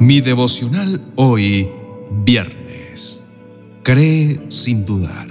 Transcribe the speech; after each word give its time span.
Mi 0.00 0.20
devocional 0.20 1.02
hoy, 1.16 1.68
viernes. 2.24 3.24
Cree 3.82 4.38
sin 4.48 4.86
dudar. 4.86 5.26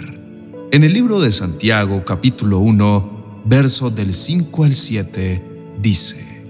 En 0.74 0.84
el 0.84 0.92
libro 0.92 1.22
de 1.22 1.32
Santiago, 1.32 2.04
capítulo 2.04 2.60
1, 2.60 3.44
versos 3.46 3.96
del 3.96 4.12
5 4.12 4.66
al 4.66 4.74
7, 4.74 5.44
dice, 5.82 6.44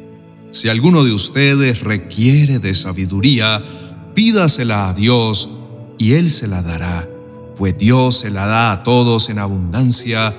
Si 0.49 0.67
alguno 0.67 1.03
de 1.03 1.13
ustedes 1.13 1.81
requiere 1.81 2.57
de 2.57 2.73
sabiduría, 2.73 3.63
pídasela 4.15 4.89
a 4.89 4.93
Dios 4.93 5.51
y 5.99 6.13
Él 6.13 6.31
se 6.31 6.47
la 6.47 6.63
dará, 6.63 7.07
pues 7.55 7.77
Dios 7.77 8.17
se 8.17 8.31
la 8.31 8.47
da 8.47 8.71
a 8.71 8.81
todos 8.81 9.29
en 9.29 9.37
abundancia 9.37 10.35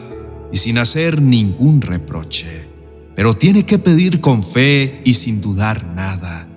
y 0.52 0.56
sin 0.56 0.78
hacer 0.78 1.22
ningún 1.22 1.80
reproche. 1.80 2.66
Pero 3.14 3.34
tiene 3.34 3.64
que 3.64 3.78
pedir 3.78 4.20
con 4.20 4.42
fe 4.42 5.00
y 5.04 5.14
sin 5.14 5.40
dudar 5.40 5.86
nada 5.94 6.48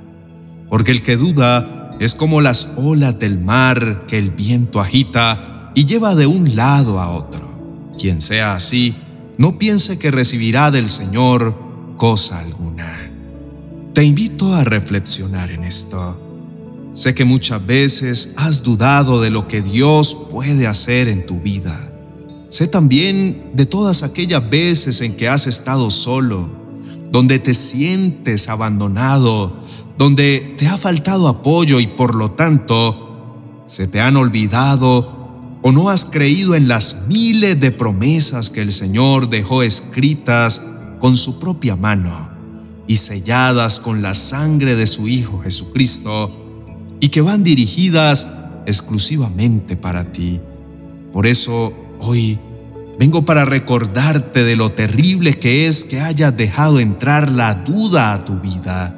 porque 0.72 0.94
el 0.94 1.04
que 1.04 1.18
duda 1.18 1.92
es 2.00 2.16
como 2.16 2.40
las 2.40 2.70
olas 2.78 3.20
del 3.20 3.38
mar 3.38 4.06
que 4.08 4.18
el 4.18 4.32
viento 4.32 4.80
agita 4.80 5.70
y 5.76 5.84
lleva 5.84 6.16
de 6.16 6.28
un 6.28 6.56
lado 6.56 7.02
a 7.02 7.12
otro. 7.12 7.92
Quien 8.00 8.22
sea 8.22 8.56
así, 8.56 8.96
no 9.38 9.58
piense 9.58 10.00
que 10.00 10.12
recibirá 10.12 10.72
del 10.72 10.88
Señor 10.88 11.58
cosa 11.98 12.40
alguna. 12.40 12.90
Te 13.94 14.06
invito 14.06 14.56
a 14.56 14.64
reflexionar 14.64 15.52
en 15.52 15.66
esto. 15.66 16.18
Sé 16.94 17.14
que 17.14 17.26
muchas 17.26 17.66
veces 17.66 18.32
has 18.38 18.64
dudado 18.64 19.20
de 19.20 19.30
lo 19.30 19.50
que 19.50 19.62
Dios 19.62 20.18
puede 20.30 20.68
hacer 20.68 21.10
en 21.10 21.26
tu 21.26 21.42
vida. 21.42 21.92
Sé 22.48 22.68
también 22.68 23.52
de 23.56 23.66
todas 23.66 24.04
aquellas 24.04 24.50
veces 24.50 25.02
en 25.02 25.18
que 25.18 25.28
has 25.28 25.48
estado 25.48 25.90
solo, 25.90 26.50
donde 27.12 27.40
te 27.40 27.54
sientes 27.54 28.48
abandonado, 28.48 29.62
donde 30.02 30.56
te 30.58 30.68
ha 30.68 30.78
faltado 30.78 31.28
apoyo 31.28 31.80
y 31.80 31.86
por 31.86 32.16
lo 32.16 32.32
tanto 32.32 33.62
se 33.68 33.88
te 33.88 34.02
han 34.02 34.18
olvidado 34.18 35.60
o 35.62 35.72
no 35.72 35.92
has 35.92 36.06
creído 36.06 36.56
en 36.56 36.68
las 36.68 37.04
miles 37.08 37.60
de 37.60 37.70
promesas 37.70 38.50
que 38.50 38.64
el 38.64 38.72
Señor 38.72 39.30
dejó 39.30 39.62
escritas 39.62 40.64
con 40.98 41.16
su 41.16 41.38
propia 41.38 41.76
mano 41.76 42.32
y 42.88 42.96
selladas 42.96 43.80
con 43.80 44.02
la 44.02 44.16
sangre 44.16 44.74
de 44.74 44.88
su 44.88 45.08
Hijo 45.08 45.42
Jesucristo 45.44 46.32
y 47.00 47.10
que 47.10 47.22
van 47.22 47.44
dirigidas 47.44 48.28
exclusivamente 48.66 49.78
para 49.78 50.12
ti. 50.12 50.40
Por 51.14 51.28
eso 51.28 51.74
hoy 52.00 52.40
vengo 52.98 53.24
para 53.24 53.46
recordarte 53.46 54.46
de 54.46 54.56
lo 54.56 54.72
terrible 54.72 55.38
que 55.38 55.68
es 55.68 55.84
que 55.84 56.02
hayas 56.02 56.36
dejado 56.36 56.80
entrar 56.80 57.30
la 57.30 57.54
duda 57.54 58.14
a 58.14 58.26
tu 58.26 58.40
vida 58.40 58.98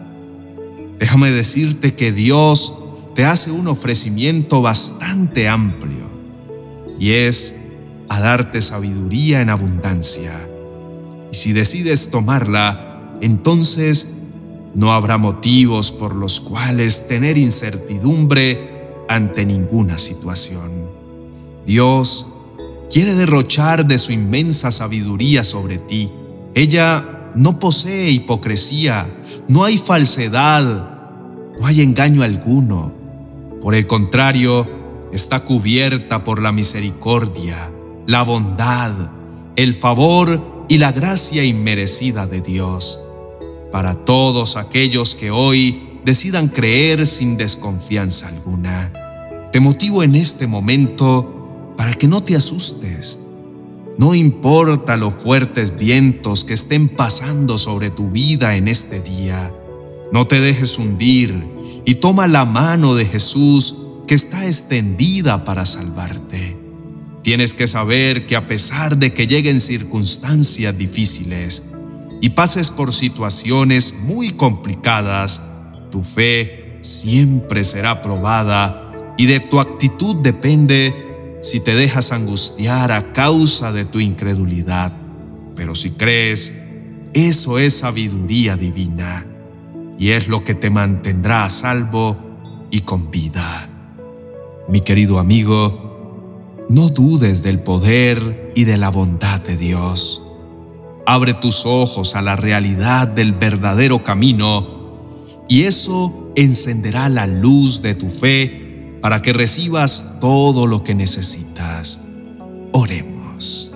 Déjame 1.04 1.32
decirte 1.32 1.96
que 1.96 2.14
Dios 2.14 2.76
te 3.14 3.26
hace 3.26 3.52
un 3.52 3.68
ofrecimiento 3.68 4.62
bastante 4.62 5.50
amplio 5.50 6.08
y 6.98 7.12
es 7.12 7.56
a 8.08 8.22
darte 8.22 8.62
sabiduría 8.62 9.42
en 9.42 9.50
abundancia. 9.50 10.48
Y 11.30 11.36
si 11.36 11.52
decides 11.52 12.10
tomarla, 12.10 13.12
entonces 13.20 14.14
no 14.76 14.94
habrá 14.94 15.18
motivos 15.18 15.92
por 15.92 16.16
los 16.16 16.40
cuales 16.40 17.06
tener 17.06 17.38
incertidumbre 17.38 18.88
ante 19.10 19.46
ninguna 19.46 19.98
situación. 19.98 20.88
Dios 21.66 22.28
quiere 22.90 23.14
derrochar 23.14 23.86
de 23.86 23.98
su 23.98 24.14
inmensa 24.14 24.72
sabiduría 24.72 25.44
sobre 25.44 25.80
ti. 25.80 26.10
Ella 26.56 27.32
no 27.36 27.60
posee 27.60 28.10
hipocresía, 28.10 29.14
no 29.50 29.66
hay 29.66 29.78
falsedad, 29.78 30.93
no 31.60 31.66
hay 31.68 31.82
engaño 31.82 32.24
alguno. 32.24 32.92
Por 33.62 33.76
el 33.76 33.88
contrario, 33.88 34.68
está 35.12 35.42
cubierta 35.42 36.24
por 36.24 36.42
la 36.42 36.52
misericordia, 36.52 37.72
la 38.08 38.24
bondad, 38.24 38.92
el 39.56 39.74
favor 39.74 40.66
y 40.68 40.78
la 40.78 40.92
gracia 40.92 41.44
inmerecida 41.44 42.28
de 42.28 42.42
Dios. 42.42 43.00
Para 43.72 44.06
todos 44.06 44.58
aquellos 44.58 45.16
que 45.16 45.32
hoy 45.32 46.00
decidan 46.04 46.50
creer 46.50 47.08
sin 47.08 47.38
desconfianza 47.38 48.28
alguna, 48.28 48.92
te 49.52 49.60
motivo 49.60 50.04
en 50.04 50.16
este 50.16 50.48
momento 50.48 51.74
para 51.78 51.94
que 51.94 52.08
no 52.08 52.24
te 52.24 52.36
asustes. 52.36 53.20
No 53.98 54.16
importa 54.16 54.98
los 54.98 55.14
fuertes 55.14 55.78
vientos 55.78 56.44
que 56.44 56.56
estén 56.56 56.90
pasando 56.90 57.60
sobre 57.60 57.92
tu 57.92 58.10
vida 58.10 58.56
en 58.56 58.68
este 58.68 59.02
día 59.02 59.54
no 60.14 60.28
te 60.28 60.40
dejes 60.40 60.78
hundir 60.78 61.44
y 61.86 61.96
toma 61.96 62.28
la 62.28 62.46
mano 62.46 62.94
de 62.94 63.08
Jesús 63.08 63.76
que 64.08 64.14
está 64.14 64.46
extendida 64.46 65.44
para 65.44 65.66
salvarte. 65.66 66.56
Tienes 67.24 67.56
que 67.56 67.66
saber 67.66 68.28
que 68.28 68.36
a 68.36 68.46
pesar 68.46 68.98
de 68.98 69.12
que 69.12 69.26
lleguen 69.26 69.60
circunstancias 69.60 70.78
difíciles 70.78 71.64
y 72.22 72.30
pases 72.30 72.70
por 72.70 72.94
situaciones 72.94 73.96
muy 74.04 74.30
complicadas, 74.30 75.42
tu 75.90 76.04
fe 76.04 76.78
siempre 76.82 77.64
será 77.64 78.04
probada 78.04 78.92
y 79.18 79.26
de 79.26 79.40
tu 79.40 79.60
actitud 79.60 80.18
depende 80.18 81.40
si 81.42 81.60
te 81.60 81.74
dejas 81.74 82.12
angustiar 82.12 82.92
a 82.92 83.14
causa 83.14 83.72
de 83.72 83.86
tu 83.86 84.00
incredulidad. 84.00 84.96
Pero 85.56 85.74
si 85.74 85.90
crees, 85.90 86.54
eso 87.16 87.58
es 87.58 87.80
sabiduría 87.80 88.56
divina 88.58 89.26
y 89.98 90.10
es 90.10 90.28
lo 90.28 90.44
que 90.44 90.56
te 90.56 90.70
mantendrá 90.70 91.46
a 91.46 91.50
salvo 91.50 92.18
y 92.72 92.82
con 92.82 93.12
vida. 93.12 93.70
Mi 94.68 94.82
querido 94.82 95.20
amigo, 95.20 96.66
no 96.70 96.90
dudes 96.90 97.44
del 97.44 97.60
poder 97.60 98.52
y 98.56 98.64
de 98.64 98.78
la 98.78 98.90
bondad 98.90 99.42
de 99.42 99.58
Dios. 99.58 100.22
Abre 101.06 101.34
tus 101.34 101.66
ojos 101.66 102.16
a 102.16 102.22
la 102.22 102.36
realidad 102.36 103.08
del 103.08 103.34
verdadero 103.34 104.04
camino 104.04 104.84
y 105.50 105.64
eso 105.64 106.32
encenderá 106.36 107.10
la 107.10 107.28
luz 107.28 107.82
de 107.82 107.94
tu 107.96 108.10
fe 108.10 108.98
para 109.02 109.22
que 109.22 109.34
recibas 109.34 110.18
todo 110.22 110.66
lo 110.66 110.84
que 110.84 110.96
necesitas. 110.96 112.02
Oremos. 112.72 113.72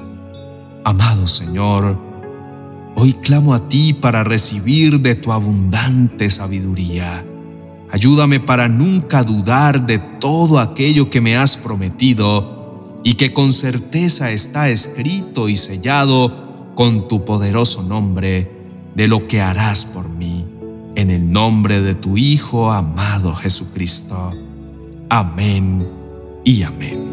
Amado 0.86 1.28
Señor, 1.28 2.07
Hoy 3.00 3.14
clamo 3.14 3.54
a 3.54 3.70
ti 3.70 3.94
para 3.94 4.24
recibir 4.24 5.02
de 5.02 5.14
tu 5.14 5.32
abundante 5.32 6.32
sabiduría. 6.32 7.24
Ayúdame 7.92 8.40
para 8.40 8.68
nunca 8.68 9.24
dudar 9.24 9.86
de 9.86 10.00
todo 10.00 10.60
aquello 10.60 11.08
que 11.12 11.22
me 11.22 11.38
has 11.38 11.58
prometido 11.58 13.00
y 13.04 13.14
que 13.14 13.34
con 13.34 13.54
certeza 13.54 14.32
está 14.32 14.70
escrito 14.70 15.48
y 15.48 15.56
sellado 15.56 16.74
con 16.74 17.08
tu 17.08 17.24
poderoso 17.24 17.84
nombre 17.84 18.52
de 18.96 19.08
lo 19.08 19.28
que 19.28 19.42
harás 19.42 19.86
por 19.86 20.10
mí. 20.10 20.44
En 20.96 21.12
el 21.12 21.32
nombre 21.32 21.82
de 21.84 21.94
tu 21.94 22.18
Hijo 22.18 22.72
amado 22.72 23.36
Jesucristo. 23.36 24.32
Amén 25.08 25.88
y 26.44 26.64
amén. 26.64 27.07